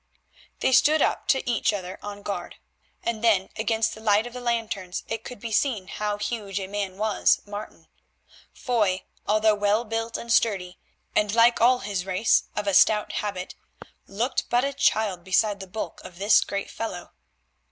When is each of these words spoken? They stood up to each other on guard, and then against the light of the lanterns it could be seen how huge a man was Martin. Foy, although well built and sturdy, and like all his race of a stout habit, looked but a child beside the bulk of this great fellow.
They 0.61 0.71
stood 0.71 0.99
up 1.03 1.27
to 1.27 1.47
each 1.47 1.71
other 1.71 1.99
on 2.01 2.23
guard, 2.23 2.55
and 3.03 3.23
then 3.23 3.49
against 3.55 3.93
the 3.93 4.01
light 4.01 4.25
of 4.25 4.33
the 4.33 4.41
lanterns 4.41 5.03
it 5.07 5.23
could 5.23 5.39
be 5.39 5.51
seen 5.51 5.87
how 5.89 6.17
huge 6.17 6.59
a 6.59 6.65
man 6.65 6.97
was 6.97 7.39
Martin. 7.45 7.85
Foy, 8.51 9.03
although 9.27 9.53
well 9.53 9.85
built 9.85 10.17
and 10.17 10.33
sturdy, 10.33 10.79
and 11.15 11.35
like 11.35 11.61
all 11.61 11.81
his 11.85 12.03
race 12.03 12.45
of 12.55 12.65
a 12.65 12.73
stout 12.73 13.11
habit, 13.11 13.53
looked 14.07 14.49
but 14.49 14.65
a 14.65 14.73
child 14.73 15.23
beside 15.23 15.59
the 15.59 15.67
bulk 15.67 16.01
of 16.03 16.17
this 16.17 16.41
great 16.43 16.71
fellow. 16.71 17.11